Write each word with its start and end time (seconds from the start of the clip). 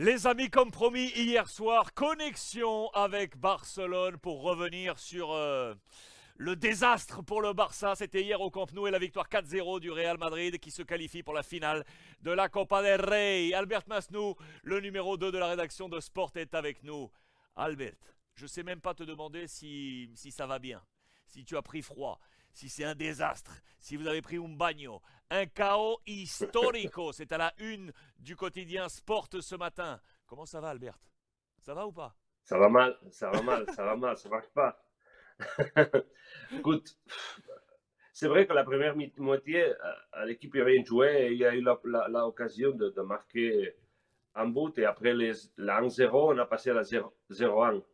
Les 0.00 0.28
amis, 0.28 0.48
comme 0.48 0.70
promis 0.70 1.08
hier 1.16 1.48
soir, 1.48 1.92
connexion 1.92 2.88
avec 2.90 3.36
Barcelone 3.36 4.16
pour 4.16 4.42
revenir 4.42 4.96
sur 4.96 5.32
euh, 5.32 5.74
le 6.36 6.54
désastre 6.54 7.20
pour 7.24 7.42
le 7.42 7.52
Barça. 7.52 7.96
C'était 7.96 8.22
hier 8.22 8.40
au 8.40 8.48
Camp 8.48 8.72
Nou 8.74 8.86
et 8.86 8.92
la 8.92 9.00
victoire 9.00 9.28
4-0 9.28 9.80
du 9.80 9.90
Real 9.90 10.16
Madrid 10.16 10.60
qui 10.60 10.70
se 10.70 10.82
qualifie 10.82 11.24
pour 11.24 11.34
la 11.34 11.42
finale 11.42 11.84
de 12.22 12.30
la 12.30 12.48
Copa 12.48 12.80
del 12.80 13.00
Rey. 13.00 13.52
Albert 13.52 13.88
Masnou, 13.88 14.36
le 14.62 14.78
numéro 14.78 15.16
2 15.16 15.32
de 15.32 15.38
la 15.38 15.48
rédaction 15.48 15.88
de 15.88 15.98
Sport, 15.98 16.30
est 16.36 16.54
avec 16.54 16.84
nous. 16.84 17.10
Albert, 17.56 17.98
je 18.36 18.44
ne 18.44 18.48
sais 18.48 18.62
même 18.62 18.80
pas 18.80 18.94
te 18.94 19.02
demander 19.02 19.48
si, 19.48 20.12
si 20.14 20.30
ça 20.30 20.46
va 20.46 20.60
bien, 20.60 20.80
si 21.26 21.44
tu 21.44 21.56
as 21.56 21.62
pris 21.62 21.82
froid, 21.82 22.20
si 22.58 22.68
c'est 22.68 22.82
un 22.82 22.96
désastre, 22.96 23.52
si 23.78 23.96
vous 23.96 24.08
avez 24.08 24.20
pris 24.20 24.36
un 24.36 24.48
bagno, 24.48 25.00
un 25.30 25.46
chaos 25.46 26.00
historico. 26.04 27.12
C'est 27.12 27.30
à 27.30 27.38
la 27.38 27.54
une 27.58 27.92
du 28.18 28.34
quotidien 28.34 28.88
Sport 28.88 29.28
ce 29.40 29.54
matin. 29.54 30.00
Comment 30.26 30.44
ça 30.44 30.60
va, 30.60 30.70
Albert? 30.70 30.98
Ça 31.60 31.72
va 31.72 31.86
ou 31.86 31.92
pas? 31.92 32.16
Ça 32.42 32.58
va 32.58 32.68
mal, 32.68 32.98
ça 33.10 33.30
va 33.30 33.42
mal, 33.42 33.64
ça 33.70 33.84
va 33.84 33.94
mal, 33.94 34.16
ça 34.16 34.28
marche 34.28 34.48
pas. 34.48 34.76
Écoute, 36.52 36.98
c'est 38.12 38.26
vrai 38.26 38.44
que 38.44 38.52
la 38.54 38.64
première 38.64 38.96
moitié, 39.18 39.62
euh, 39.62 40.24
l'équipe 40.24 40.56
avait 40.56 40.84
joué 40.84 41.26
et 41.26 41.32
il 41.32 41.38
y 41.38 41.44
a 41.44 41.54
eu 41.54 41.60
l'occasion 41.62 42.72
de, 42.72 42.88
de, 42.88 43.02
marquer 43.02 43.76
un 44.34 44.48
but 44.48 44.76
et 44.78 44.84
après 44.84 45.14
les, 45.14 45.32
la 45.58 45.80
1-0, 45.80 46.10
on 46.12 46.38
a 46.38 46.46
passé 46.46 46.70
à 46.70 46.74
la 46.74 46.82
0-1. 46.82 47.84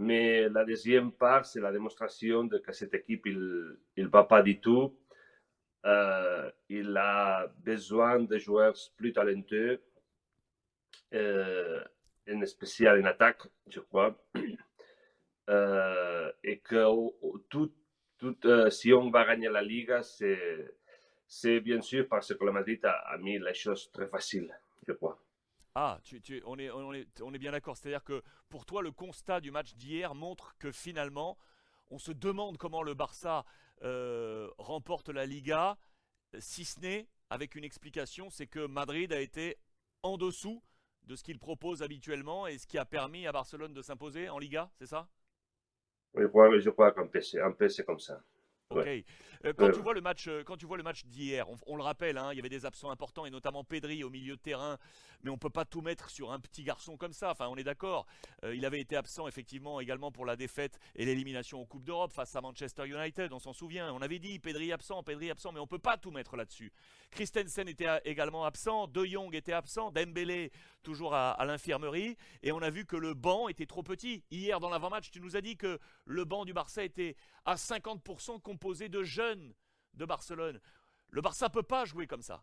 Mais 0.00 0.48
la 0.48 0.64
deuxième 0.64 1.10
part, 1.10 1.44
c'est 1.44 1.60
la 1.60 1.72
démonstration 1.72 2.44
de 2.44 2.58
que 2.58 2.72
cette 2.72 2.94
équipe, 2.94 3.26
il 3.26 3.76
ne 3.96 4.06
va 4.06 4.22
pas 4.22 4.42
du 4.42 4.60
tout. 4.60 4.96
Il 6.68 6.96
a 6.96 7.48
besoin 7.64 8.20
de 8.20 8.38
joueurs 8.38 8.76
plus 8.96 9.12
talentueux, 9.12 9.82
euh, 11.14 11.82
en 12.30 12.46
spécial 12.46 13.00
en 13.02 13.06
attaque, 13.06 13.42
je 13.66 13.80
crois. 13.80 14.16
Euh, 15.50 16.30
et 16.44 16.58
que 16.60 16.84
tout, 17.48 17.72
si 18.70 18.92
on 18.92 19.10
va 19.10 19.24
gagner 19.24 19.48
la 19.48 19.62
Liga, 19.62 20.02
c'est 21.26 21.60
bien 21.60 21.80
sûr 21.80 22.06
parce 22.06 22.32
que 22.32 22.44
le 22.44 22.52
Madrid 22.52 22.84
a, 22.84 22.92
a 22.92 23.18
mis 23.18 23.40
les 23.40 23.54
choses 23.54 23.90
très 23.90 24.06
faciles. 24.06 24.54
Ah, 25.80 26.00
on, 26.44 26.58
est, 26.58 27.38
bien 27.38 27.52
d'accord. 27.52 27.76
C'est-à-dire 27.76 28.02
que 28.02 28.20
pour 28.48 28.66
toi, 28.66 28.82
le 28.82 28.90
constat 28.90 29.40
du 29.40 29.52
match 29.52 29.74
d'hier 29.74 30.16
montre 30.16 30.56
que 30.58 30.72
finalement, 30.72 31.38
on 31.92 32.00
se 32.00 32.10
demande 32.10 32.58
comment 32.58 32.82
le 32.82 32.94
Barça 32.94 33.44
euh, 33.82 34.50
remporte 34.58 35.08
la 35.08 35.24
Liga, 35.24 35.78
si 36.40 36.64
ce 36.64 36.80
n'est 36.80 37.06
avec 37.30 37.54
une 37.54 37.62
explication, 37.62 38.28
c'est 38.28 38.48
que 38.48 38.66
Madrid 38.66 39.12
a 39.12 39.20
été 39.20 39.56
en 40.02 40.16
dessous 40.16 40.64
de 41.04 41.14
ce 41.14 41.22
qu'il 41.22 41.38
propose 41.38 41.80
habituellement 41.80 42.48
et 42.48 42.58
ce 42.58 42.66
qui 42.66 42.76
a 42.76 42.84
permis 42.84 43.28
à 43.28 43.30
Barcelone 43.30 43.72
de 43.72 43.80
s'imposer 43.80 44.28
en 44.28 44.40
Liga, 44.40 44.72
c'est 44.80 44.86
ça? 44.86 45.08
Oui, 46.14 46.24
je 46.60 46.70
crois 46.70 46.90
qu'un 46.90 47.06
peu 47.06 47.68
c'est 47.68 47.84
comme 47.84 48.00
ça. 48.00 48.20
Ok. 48.70 48.86
Euh, 49.44 49.52
quand, 49.56 49.70
tu 49.70 49.80
vois 49.80 49.94
le 49.94 50.00
match, 50.00 50.26
euh, 50.26 50.42
quand 50.44 50.56
tu 50.56 50.66
vois 50.66 50.76
le 50.76 50.82
match 50.82 51.04
d'hier, 51.06 51.46
on, 51.66 51.76
le 51.76 51.82
rappelle, 51.82 52.18
hein, 52.18 52.30
il 52.32 52.36
y 52.36 52.38
avait 52.40 52.48
des 52.48 52.66
absents 52.66 52.90
importants 52.90 53.24
et 53.24 53.30
notamment 53.30 53.64
Pedri 53.64 54.02
au 54.02 54.10
milieu 54.10 54.36
de 54.36 54.40
terrain, 54.40 54.78
mais 55.22 55.30
on 55.30 55.38
peut 55.38 55.48
pas 55.48 55.64
tout 55.64 55.80
mettre 55.80 56.10
sur 56.10 56.32
un 56.32 56.40
petit 56.40 56.64
garçon 56.64 56.96
comme 56.96 57.12
ça. 57.12 57.30
Enfin, 57.30 57.46
on 57.48 57.56
est 57.56 57.64
d'accord. 57.64 58.06
Euh, 58.44 58.54
il 58.54 58.66
avait 58.66 58.80
été 58.80 58.96
absent 58.96 59.26
effectivement 59.28 59.80
également 59.80 60.10
pour 60.10 60.26
la 60.26 60.36
défaite 60.36 60.78
et 60.96 61.06
l'élimination 61.06 61.62
en 61.62 61.64
Coupe 61.64 61.84
d'Europe 61.84 62.12
face 62.12 62.34
à 62.36 62.40
Manchester 62.40 62.86
United. 62.86 63.32
On 63.32 63.38
s'en 63.38 63.52
souvient. 63.52 63.92
On 63.94 64.02
avait 64.02 64.18
dit 64.18 64.38
Pedri 64.38 64.72
absent, 64.72 65.02
Pedri 65.02 65.30
absent, 65.30 65.52
mais 65.52 65.60
on 65.60 65.66
peut 65.66 65.78
pas 65.78 65.96
tout 65.96 66.10
mettre 66.10 66.36
là-dessus. 66.36 66.72
Christensen 67.10 67.68
était 67.68 67.88
également 68.04 68.44
absent, 68.44 68.86
De 68.86 69.04
Jong 69.04 69.34
était 69.34 69.54
absent, 69.54 69.90
Dembélé 69.92 70.52
toujours 70.82 71.14
à, 71.14 71.30
à 71.30 71.44
l'infirmerie, 71.44 72.16
et 72.42 72.52
on 72.52 72.60
a 72.60 72.70
vu 72.70 72.84
que 72.84 72.96
le 72.96 73.14
banc 73.14 73.48
était 73.48 73.66
trop 73.66 73.82
petit. 73.82 74.24
Hier 74.30 74.60
dans 74.60 74.68
l'avant-match, 74.68 75.10
tu 75.10 75.20
nous 75.20 75.36
as 75.36 75.40
dit 75.40 75.56
que 75.56 75.78
le 76.04 76.24
banc 76.24 76.44
du 76.44 76.52
Barça 76.52 76.84
était 76.84 77.16
à 77.46 77.54
50% 77.54 78.42
composé 78.58 78.88
de 78.88 79.04
jeunes 79.04 79.54
de 79.94 80.04
Barcelone. 80.04 80.60
Le 81.10 81.20
Barça 81.20 81.46
ne 81.46 81.52
peut 81.52 81.62
pas 81.62 81.84
jouer 81.84 82.08
comme 82.08 82.22
ça. 82.22 82.42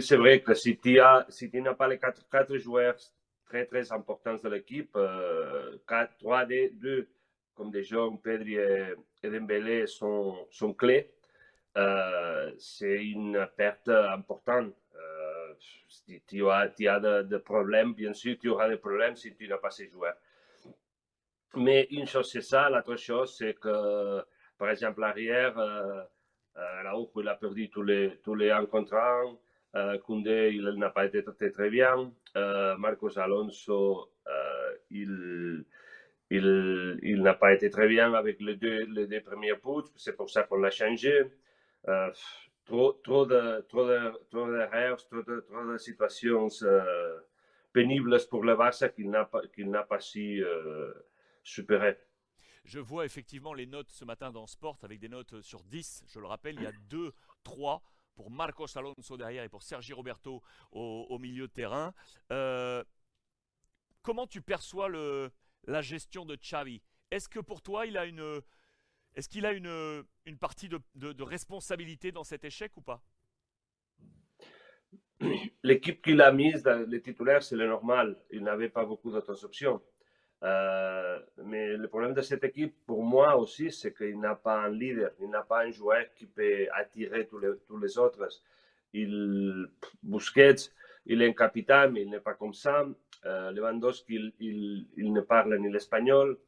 C'est 0.00 0.16
vrai 0.16 0.40
que 0.40 0.54
si 0.54 0.78
tu, 0.78 0.94
n'as 0.96 1.74
pas 1.74 1.88
les 1.88 1.98
quatre, 1.98 2.56
joueurs 2.56 2.96
très 3.44 3.66
très 3.66 3.92
importants 3.92 4.36
de 4.36 4.48
l'équipe, 4.48 4.96
euh, 4.96 5.76
3 6.20 6.46
des 6.46 6.70
2 6.70 7.08
comme 7.54 7.70
des 7.70 7.82
jeunes, 7.82 8.18
Pedri 8.20 8.54
et, 8.54 8.94
et 9.22 9.30
Dembélé 9.30 9.86
sont, 9.86 10.46
clés, 10.78 11.10
euh, 11.76 12.52
c'est 12.58 13.04
une 13.04 13.46
perte 13.56 13.88
importante. 13.88 14.74
Euh, 14.94 15.54
si 15.88 16.22
tu 16.26 16.48
as, 16.48 16.68
des 16.68 16.86
de 17.24 17.38
problèmes, 17.38 17.92
bien 17.94 18.14
sûr, 18.14 18.36
tu 18.38 18.48
auras 18.48 18.68
des 18.68 18.76
problèmes 18.76 19.16
si 19.16 19.34
tu 19.34 19.48
n'as 19.48 19.58
pas 19.58 19.70
ces 19.70 19.88
joueurs. 19.88 20.16
Mais 21.56 21.86
une 21.90 22.06
chose, 22.06 22.30
c'est 22.30 22.42
ça. 22.42 22.68
L'autre 22.70 22.96
chose, 22.96 23.36
c'est 23.36 23.54
que, 23.54 24.22
par 24.58 24.70
exemple, 24.70 25.00
l'arrière, 25.00 25.58
euh, 25.58 26.02
euh, 26.56 26.82
là 26.82 26.98
où 26.98 27.10
il 27.20 27.28
a 27.28 27.34
perdu 27.34 27.70
tous 27.70 27.82
les, 27.82 28.18
tous 28.22 28.34
les 28.34 28.52
rencontrants. 28.52 29.38
Euh, 29.76 29.98
Koundé, 29.98 30.50
il 30.54 30.64
n'a 30.78 30.90
pas 30.90 31.04
été 31.06 31.22
très, 31.22 31.50
très 31.50 31.70
bien. 31.70 32.12
Euh, 32.36 32.76
Marcos 32.76 33.18
Alonso, 33.18 34.10
euh, 34.26 34.76
il, 34.90 35.64
il, 36.30 36.98
il 37.02 37.22
n'a 37.22 37.34
pas 37.34 37.52
été 37.52 37.70
très 37.70 37.86
bien 37.88 38.14
avec 38.14 38.40
les 38.40 38.56
deux, 38.56 38.86
les 38.86 39.06
deux 39.06 39.20
premiers 39.20 39.54
buts. 39.54 39.88
C'est 39.96 40.16
pour 40.16 40.30
ça 40.30 40.42
qu'on 40.44 40.56
l'a 40.56 40.70
changé. 40.70 41.24
Euh, 41.86 42.10
trop, 42.64 42.92
trop 43.04 43.24
de 43.26 43.64
trop 43.68 43.86
de 43.86 44.12
trop 44.30 44.50
d'erreurs, 44.50 44.96
trop 45.08 45.22
de, 45.22 45.40
trop 45.40 45.64
de 45.64 45.78
situations 45.78 46.48
euh, 46.62 47.18
pénibles 47.72 48.16
pour 48.30 48.42
le 48.44 48.56
Barça 48.56 48.88
qu'il 48.88 49.10
n'a 49.10 49.24
pas 49.24 49.42
qu'il 49.54 49.70
n'a 49.70 49.84
pas 49.84 50.00
su 50.00 50.44
euh, 50.44 50.92
je 52.64 52.80
vois 52.80 53.06
effectivement 53.06 53.54
les 53.54 53.66
notes 53.66 53.90
ce 53.90 54.04
matin 54.04 54.30
dans 54.30 54.46
Sport 54.46 54.78
avec 54.82 55.00
des 55.00 55.08
notes 55.08 55.40
sur 55.40 55.64
10. 55.64 56.04
Je 56.06 56.20
le 56.20 56.26
rappelle, 56.26 56.56
il 56.56 56.62
y 56.62 56.66
a 56.66 56.72
2, 56.90 57.12
3 57.42 57.82
pour 58.14 58.30
Marcos 58.30 58.66
Alonso 58.76 59.16
derrière 59.16 59.44
et 59.44 59.48
pour 59.48 59.62
Sergi 59.62 59.92
Roberto 59.94 60.42
au, 60.72 61.18
milieu 61.18 61.46
de 61.46 61.52
terrain. 61.52 61.94
Euh, 62.30 62.84
comment 64.02 64.26
tu 64.26 64.42
perçois 64.42 64.88
le, 64.88 65.30
la 65.66 65.80
gestion 65.80 66.26
de 66.26 66.36
Xavi? 66.36 66.82
Est-ce 67.10 67.28
que 67.28 67.40
pour 67.40 67.62
toi, 67.62 67.86
il 67.86 67.96
a 67.96 68.04
une, 68.04 68.42
est-ce 69.14 69.30
qu'il 69.30 69.46
a 69.46 69.52
une, 69.52 70.04
une 70.26 70.38
partie 70.38 70.68
de, 70.68 70.78
de, 70.94 71.12
de 71.12 71.22
responsabilité 71.22 72.12
dans 72.12 72.24
cet 72.24 72.44
échec 72.44 72.76
ou 72.76 72.82
pas? 72.82 73.02
L'équipe 75.62 76.02
qu'il 76.02 76.20
a 76.20 76.32
mise, 76.32 76.66
les 76.88 77.00
titulaires, 77.00 77.42
c'est 77.42 77.56
le 77.56 77.66
normal. 77.66 78.20
Il 78.30 78.42
n'avait 78.42 78.68
pas 78.68 78.84
beaucoup 78.84 79.10
d'autres 79.10 79.44
options. 79.44 79.82
Euh, 80.42 81.20
mais 81.48 81.76
le 81.76 81.88
problème 81.88 82.14
de 82.14 82.20
cette 82.20 82.44
équipe, 82.44 82.74
pour 82.86 83.02
moi 83.02 83.36
aussi, 83.36 83.70
c'est 83.72 83.92
qu'il 83.94 84.18
n'a 84.20 84.34
pas 84.34 84.62
un 84.64 84.70
leader, 84.70 85.10
il 85.20 85.30
n'a 85.30 85.42
pas 85.42 85.64
un 85.64 85.70
joueur 85.70 86.04
qui 86.14 86.26
peut 86.26 86.66
attirer 86.72 87.26
tous 87.26 87.38
les, 87.38 87.52
tous 87.66 87.78
les 87.78 87.98
autres. 87.98 88.28
Il, 88.92 89.68
Busquets, 90.02 90.70
il 91.06 91.22
est 91.22 91.28
un 91.28 91.32
capitaine, 91.32 91.92
mais 91.92 92.02
il 92.02 92.10
n'est 92.10 92.20
pas 92.20 92.34
comme 92.34 92.54
ça. 92.54 92.86
Euh, 93.26 93.50
Lewandowski, 93.52 94.34
il, 94.40 94.86
il, 94.96 95.12
ne 95.12 95.20
parle 95.20 95.56
ni 95.58 95.70
l'espagnol. 95.70 96.38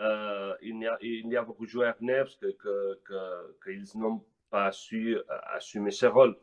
Euh, 0.00 0.54
il, 0.62 0.78
y 0.80 0.86
a, 0.86 0.96
il 1.00 1.28
y 1.28 1.36
a 1.36 1.42
beaucoup 1.42 1.66
de 1.66 1.70
joueurs 1.70 1.96
neufs 2.00 2.36
que, 2.40 2.50
que, 2.52 2.98
que, 3.04 3.62
qu'ils 3.62 3.98
n'ont 4.00 4.24
pas 4.50 4.72
su 4.72 5.16
assumer 5.52 5.90
ce 5.90 6.06
rôle. 6.06 6.36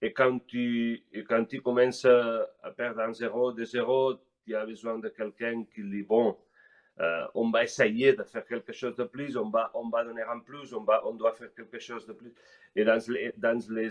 Et 0.00 0.12
quand 0.12 0.38
tu, 0.46 1.02
et 1.12 1.24
quand 1.24 1.44
tu 1.44 1.60
commences 1.60 2.04
à 2.04 2.70
perdre 2.76 3.00
un 3.00 3.12
0, 3.12 3.54
2-0, 3.54 4.18
tu 4.44 4.54
as 4.54 4.64
besoin 4.64 4.98
de 4.98 5.08
quelqu'un 5.08 5.64
qui 5.64 5.82
dit 5.82 6.02
bon, 6.02 6.36
euh, 6.98 7.26
on 7.34 7.50
va 7.50 7.64
essayer 7.64 8.14
de 8.14 8.22
faire 8.22 8.46
quelque 8.46 8.72
chose 8.72 8.96
de 8.96 9.04
plus, 9.04 9.36
on 9.36 9.50
va, 9.50 9.70
on 9.74 9.88
va 9.88 10.04
donner 10.04 10.24
en 10.24 10.40
plus, 10.40 10.72
on, 10.72 10.82
va, 10.82 11.06
on 11.06 11.14
doit 11.14 11.32
faire 11.32 11.52
quelque 11.54 11.78
chose 11.78 12.06
de 12.06 12.14
plus. 12.14 12.32
Et 12.74 12.84
dans 12.84 12.98
les, 13.08 13.32
dans 13.36 13.58
les 13.70 13.90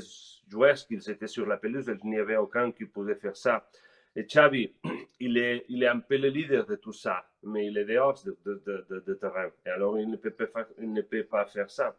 joueurs 0.49 0.75
qui 0.75 0.95
étaient 0.95 1.27
sur 1.27 1.45
la 1.45 1.57
pelouse, 1.57 1.91
il 2.03 2.09
n'y 2.09 2.17
avait 2.17 2.37
aucun 2.37 2.71
qui 2.71 2.85
pouvait 2.85 3.15
faire 3.15 3.35
ça. 3.35 3.67
Et 4.15 4.23
Xavi, 4.23 4.73
il 5.19 5.37
est, 5.37 5.65
il 5.69 5.83
est 5.83 5.87
un 5.87 5.99
peu 5.99 6.17
le 6.17 6.29
leader 6.29 6.65
de 6.65 6.75
tout 6.75 6.93
ça, 6.93 7.29
mais 7.43 7.67
il 7.67 7.77
est 7.77 7.85
dehors 7.85 8.23
de, 8.23 8.37
de, 8.45 9.03
de, 9.05 9.13
terrain. 9.13 9.49
Et 9.65 9.69
alors, 9.69 9.99
il 9.99 10.09
ne, 10.09 10.15
peut 10.15 10.31
pas 10.31 10.47
faire, 10.47 10.67
il 10.79 10.91
ne 10.91 11.01
peut 11.01 11.25
pas 11.25 11.45
faire 11.45 11.69
ça. 11.69 11.95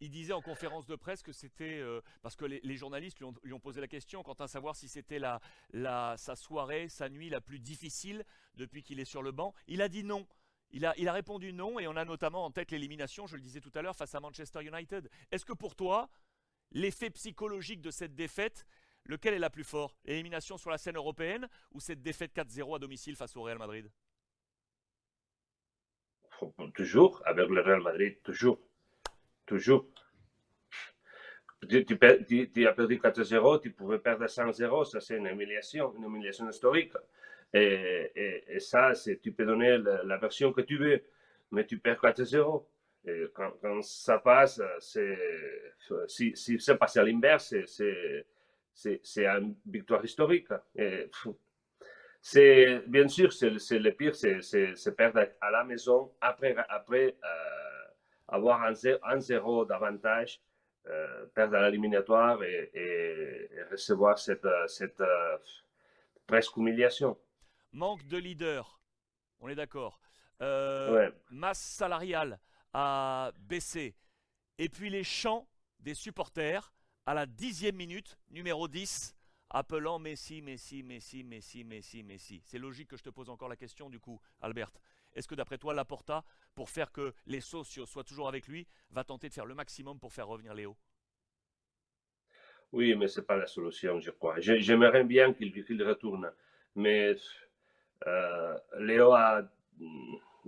Il 0.00 0.10
disait 0.10 0.34
en 0.34 0.42
conférence 0.42 0.86
de 0.86 0.96
presse 0.96 1.22
que 1.22 1.32
c'était 1.32 1.78
euh, 1.78 2.00
parce 2.20 2.36
que 2.36 2.44
les, 2.44 2.76
journalistes 2.76 3.18
lui 3.18 3.24
ont, 3.24 3.34
lui 3.42 3.52
ont, 3.52 3.60
posé 3.60 3.80
la 3.80 3.86
question 3.88 4.22
quant 4.22 4.34
à 4.34 4.48
savoir 4.48 4.76
si 4.76 4.88
c'était 4.88 5.18
la, 5.18 5.40
la, 5.72 6.16
sa 6.18 6.36
soirée, 6.36 6.88
sa 6.88 7.08
nuit 7.08 7.30
la 7.30 7.40
plus 7.40 7.58
difficile 7.58 8.24
depuis 8.56 8.82
qu'il 8.82 9.00
est 9.00 9.04
sur 9.04 9.22
le 9.22 9.32
banc. 9.32 9.54
Il 9.66 9.80
a 9.80 9.88
dit 9.88 10.04
non. 10.04 10.26
Il 10.74 10.84
a, 10.86 10.92
il 10.98 11.08
a 11.08 11.12
répondu 11.12 11.52
non 11.52 11.78
et 11.78 11.86
on 11.86 11.94
a 11.94 12.04
notamment 12.04 12.44
en 12.44 12.50
tête 12.50 12.72
l'élimination, 12.72 13.28
je 13.28 13.36
le 13.36 13.42
disais 13.42 13.60
tout 13.60 13.70
à 13.76 13.82
l'heure, 13.82 13.94
face 13.94 14.12
à 14.16 14.20
Manchester 14.20 14.60
United. 14.60 15.08
Est-ce 15.30 15.44
que 15.44 15.52
pour 15.52 15.76
toi, 15.76 16.10
l'effet 16.72 17.10
psychologique 17.10 17.80
de 17.80 17.92
cette 17.92 18.16
défaite, 18.16 18.66
lequel 19.04 19.34
est 19.34 19.38
la 19.38 19.50
plus 19.50 19.62
fort 19.62 19.96
L'élimination 20.04 20.58
sur 20.58 20.70
la 20.70 20.78
scène 20.78 20.96
européenne 20.96 21.48
ou 21.70 21.78
cette 21.78 22.02
défaite 22.02 22.34
4-0 22.34 22.74
à 22.74 22.78
domicile 22.80 23.14
face 23.14 23.36
au 23.36 23.42
Real 23.42 23.56
Madrid? 23.56 23.88
Toujours, 26.74 27.22
avec 27.24 27.48
le 27.48 27.60
Real 27.60 27.80
Madrid, 27.80 28.20
toujours. 28.24 28.58
Toujours. 29.46 29.86
tu, 31.68 31.86
tu, 31.86 31.94
as 32.66 32.72
perdu 32.72 32.98
4-0, 32.98 33.60
tu 33.60 33.70
pouvais 33.70 34.00
perdre 34.00 34.24
100-0, 34.24 34.86
ça 34.86 35.00
c'est 35.00 35.18
une 35.18 35.26
humiliation, 35.26 35.94
une 35.96 36.02
humiliation 36.02 36.50
historique. 36.50 36.94
Et, 37.54 38.10
et, 38.16 38.44
et 38.56 38.60
ça, 38.60 38.92
tu 39.22 39.32
peux 39.32 39.46
donner 39.46 39.78
la, 39.78 40.16
version 40.18 40.52
que 40.52 40.60
tu 40.60 40.76
veux, 40.76 41.00
mais 41.52 41.64
tu 41.64 41.78
perds 41.78 42.00
4-0. 42.02 42.64
Et 43.06 43.26
quand, 43.32 43.82
ça 43.82 44.18
passe, 44.18 44.60
si, 46.08 46.36
si 46.36 46.58
ça 46.58 46.74
passe 46.74 46.96
à 46.96 47.04
l'inverse, 47.04 47.54
c'est 47.64 49.26
une 49.26 49.54
victoire 49.66 50.04
historique. 50.04 50.48
C'est 52.20 52.82
bien 52.86 53.06
sûr, 53.06 53.32
c'est 53.32 53.50
le 53.78 53.90
pire, 53.92 54.16
c'est 54.16 54.96
perdre 54.96 55.28
à 55.40 55.50
la 55.50 55.62
maison 55.62 56.10
après, 56.20 56.56
après 56.70 57.14
euh, 57.22 57.84
avoir 58.28 58.62
un, 58.64 58.72
un 59.02 59.20
zéro 59.20 59.66
d'avantage, 59.66 60.40
euh, 60.88 61.26
perdre 61.34 61.56
à 61.56 61.68
l'éliminatoire 61.68 62.42
et, 62.42 62.70
et, 62.72 63.50
et, 63.54 63.62
recevoir 63.70 64.18
cette, 64.18 64.46
cette 64.66 65.02
euh, 65.02 65.36
presque 66.26 66.56
humiliation. 66.56 67.16
Manque 67.74 68.06
de 68.06 68.18
leader, 68.18 68.80
on 69.40 69.48
est 69.48 69.56
d'accord. 69.56 70.00
Euh, 70.40 70.92
ouais. 70.92 71.12
Masse 71.30 71.60
salariale 71.60 72.38
a 72.72 73.32
baissé. 73.36 73.96
Et 74.58 74.68
puis 74.68 74.90
les 74.90 75.02
chants 75.02 75.48
des 75.80 75.94
supporters 75.94 76.72
à 77.04 77.14
la 77.14 77.26
dixième 77.26 77.74
minute, 77.74 78.16
numéro 78.30 78.68
10, 78.68 79.16
appelant 79.50 79.98
Messi, 79.98 80.40
Messi, 80.40 80.84
Messi, 80.84 81.24
Messi, 81.24 81.64
Messi, 81.64 82.04
Messi. 82.04 82.40
C'est 82.44 82.58
logique 82.58 82.90
que 82.90 82.96
je 82.96 83.02
te 83.02 83.10
pose 83.10 83.28
encore 83.28 83.48
la 83.48 83.56
question 83.56 83.90
du 83.90 83.98
coup, 83.98 84.20
Albert. 84.40 84.70
Est-ce 85.12 85.26
que 85.26 85.34
d'après 85.34 85.58
toi, 85.58 85.74
Laporta, 85.74 86.24
pour 86.54 86.70
faire 86.70 86.92
que 86.92 87.12
les 87.26 87.40
socios 87.40 87.86
soient 87.86 88.04
toujours 88.04 88.28
avec 88.28 88.46
lui, 88.46 88.68
va 88.90 89.02
tenter 89.02 89.28
de 89.28 89.34
faire 89.34 89.46
le 89.46 89.54
maximum 89.56 89.98
pour 89.98 90.12
faire 90.12 90.28
revenir 90.28 90.54
Léo? 90.54 90.76
Oui, 92.70 92.94
mais 92.94 93.08
ce 93.08 93.18
n'est 93.18 93.26
pas 93.26 93.36
la 93.36 93.46
solution, 93.48 93.98
je 93.98 94.12
crois. 94.12 94.38
J'aimerais 94.38 95.02
bien 95.02 95.32
qu'il 95.34 95.52
qu 95.52 95.82
retourne. 95.82 96.32
Mais 96.76 97.14
Léo 98.78 99.12
a... 99.12 99.42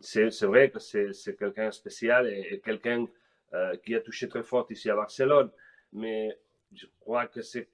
C'est 0.00 0.42
vrai 0.42 0.70
que 0.70 0.78
c'est 0.78 1.36
quelqu'un 1.38 1.70
spécial 1.70 2.28
et, 2.28 2.60
quelqu'un 2.60 3.06
euh, 3.54 3.76
qui 3.78 3.94
a 3.94 4.00
touché 4.00 4.28
très 4.28 4.42
fort 4.42 4.66
ici 4.70 4.90
à 4.90 4.94
Barcelone. 4.94 5.50
Mais 5.92 6.38
je 6.72 6.86
crois 7.00 7.26
que 7.26 7.42
c'est 7.42 7.68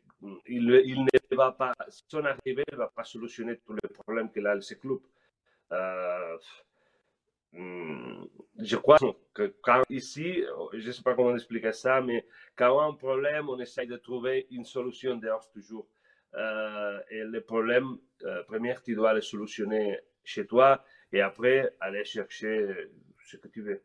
il, 0.46 0.82
il, 0.84 1.04
ne 1.04 1.36
va 1.36 1.52
pas, 1.52 1.74
son 2.08 2.24
arrivée 2.24 2.64
ne 2.70 2.76
va 2.76 2.88
pas 2.88 3.04
solutionner 3.04 3.56
tous 3.58 3.74
les 3.74 3.88
problèmes 3.88 4.30
qu'il 4.30 4.46
a 4.46 4.60
ce 4.60 4.74
club. 4.74 5.00
Euh, 5.72 6.38
je 7.54 8.76
crois 8.76 8.98
que 9.34 9.54
quand 9.62 9.82
ici, 9.90 10.44
je 10.72 10.86
ne 10.86 10.92
sais 10.92 11.02
pas 11.02 11.14
comment 11.14 11.34
expliquer 11.34 11.72
ça, 11.72 12.00
mais 12.00 12.26
quand 12.56 12.76
on 12.76 12.80
a 12.80 12.84
un 12.84 12.94
problème, 12.94 13.48
on 13.48 13.58
essaye 13.58 13.86
de 13.86 13.96
trouver 13.96 14.46
une 14.50 14.64
solution 14.64 15.16
dehors 15.16 15.50
toujours. 15.50 15.86
Euh, 16.34 17.00
et 17.10 17.24
le 17.24 17.40
problème, 17.40 17.98
euh, 18.24 18.42
premier, 18.44 18.74
tu 18.84 18.94
dois 18.94 19.12
le 19.12 19.20
solutionner 19.20 19.98
chez 20.24 20.46
toi 20.46 20.84
et 21.12 21.20
après 21.20 21.74
aller 21.80 22.04
chercher 22.04 22.68
ce 23.24 23.36
que 23.36 23.48
tu 23.48 23.62
veux. 23.62 23.82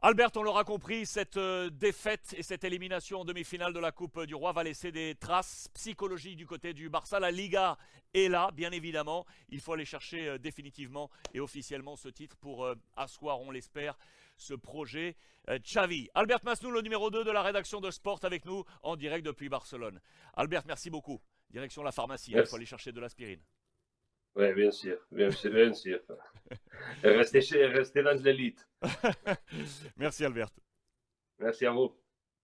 Albert, 0.00 0.30
on 0.36 0.44
l'aura 0.44 0.62
compris, 0.62 1.06
cette 1.06 1.38
euh, 1.38 1.70
défaite 1.70 2.32
et 2.38 2.44
cette 2.44 2.62
élimination 2.62 3.22
en 3.22 3.24
demi-finale 3.24 3.72
de 3.72 3.80
la 3.80 3.90
Coupe 3.90 4.26
du 4.26 4.34
Roi 4.36 4.52
va 4.52 4.62
laisser 4.62 4.92
des 4.92 5.16
traces 5.16 5.68
psychologiques 5.74 6.36
du 6.36 6.46
côté 6.46 6.72
du 6.72 6.88
Barça. 6.88 7.18
La 7.18 7.32
Liga 7.32 7.76
est 8.14 8.28
là, 8.28 8.52
bien 8.54 8.70
évidemment. 8.70 9.26
Il 9.48 9.60
faut 9.60 9.72
aller 9.72 9.84
chercher 9.84 10.28
euh, 10.28 10.38
définitivement 10.38 11.10
et 11.34 11.40
officiellement 11.40 11.96
ce 11.96 12.08
titre 12.08 12.36
pour 12.36 12.64
euh, 12.64 12.76
asseoir, 12.94 13.40
on 13.40 13.50
l'espère, 13.50 13.98
ce 14.36 14.54
projet 14.54 15.16
Xavi. 15.48 16.08
Albert 16.14 16.44
Masnou, 16.44 16.70
le 16.70 16.82
numéro 16.82 17.10
2 17.10 17.24
de 17.24 17.30
la 17.32 17.42
rédaction 17.42 17.80
de 17.80 17.90
Sport 17.90 18.20
avec 18.22 18.44
nous 18.44 18.64
en 18.84 18.94
direct 18.94 19.26
depuis 19.26 19.48
Barcelone. 19.48 20.00
Albert, 20.34 20.62
merci 20.64 20.90
beaucoup. 20.90 21.20
Direction 21.50 21.82
la 21.82 21.92
pharmacie, 21.92 22.32
il 22.34 22.46
faut 22.46 22.56
aller 22.56 22.66
chercher 22.66 22.92
de 22.92 23.00
l'aspirine. 23.00 23.40
Oui, 24.34 24.52
bien 24.52 24.70
sûr, 24.70 24.98
bien 25.10 25.30
sûr, 25.30 25.50
bien 25.52 25.72
sûr. 25.72 25.98
restez, 27.02 27.40
chez, 27.40 27.66
restez 27.66 28.02
dans 28.02 28.22
l'élite. 28.22 28.68
Merci 29.96 30.24
Albert. 30.24 30.50
Merci 31.38 31.66
à 31.66 31.72
vous. 31.72 31.96